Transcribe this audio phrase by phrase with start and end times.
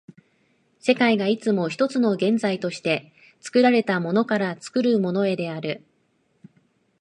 [0.79, 5.85] 世界がいつも一つの現在として、作られたものから作るものへである。